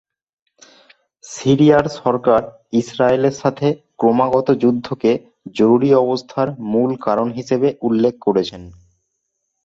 সিরিয়ার 1.23 1.85
সরকার 1.99 2.41
ইসরায়েলের 2.81 3.35
সাথে 3.41 3.67
ক্রমাগত 3.99 4.47
যুদ্ধকে 4.61 5.11
জরুরি 5.55 5.89
অবস্থার 5.95 6.47
মূল 6.71 6.91
কারণ 7.05 7.27
হিসেবে 7.37 7.67
উল্লেখ 7.87 8.13
করেছেন। 8.25 8.61